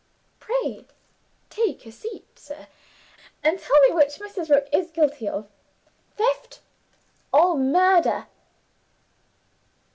Pray 0.39 0.87
take 1.51 1.85
a 1.85 1.91
seat, 1.91 2.25
sir, 2.39 2.65
and 3.43 3.59
tell 3.59 3.79
me 3.87 3.93
which 3.93 4.17
Mrs. 4.17 4.49
Rook 4.49 4.67
is 4.73 4.89
guilty 4.89 5.29
of 5.29 5.47
theft 6.17 6.59
or 7.31 7.55
murder? 7.55 8.25